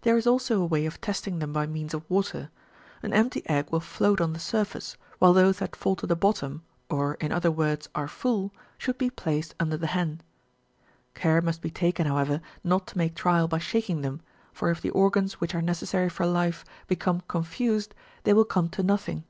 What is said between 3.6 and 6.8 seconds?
A\'ill float on the surface, while those that fall to the bottom,